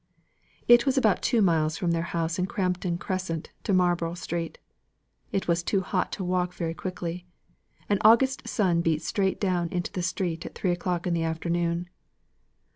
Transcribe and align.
It 0.67 0.87
was 0.87 0.97
about 0.97 1.21
two 1.21 1.43
miles 1.43 1.77
from 1.77 1.91
their 1.91 2.01
house 2.09 2.39
in 2.39 2.47
Crampton 2.47 2.97
Crescent 2.97 3.51
to 3.63 3.71
Marlborough 3.71 4.15
Street. 4.15 4.57
It 5.31 5.47
was 5.47 5.61
too 5.61 5.81
hot 5.81 6.11
to 6.13 6.23
walk 6.23 6.55
very 6.55 6.73
quickly. 6.73 7.27
An 7.87 7.99
August 8.01 8.47
sun 8.47 8.81
beat 8.81 9.03
straight 9.03 9.39
down 9.39 9.69
into 9.69 9.91
the 9.91 10.01
street 10.01 10.43
at 10.43 10.55
three 10.55 10.71
o'clock 10.71 11.05
in 11.05 11.13
the 11.13 11.21
afternoon. 11.21 11.87